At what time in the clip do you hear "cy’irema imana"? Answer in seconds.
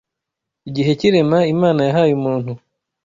0.99-1.79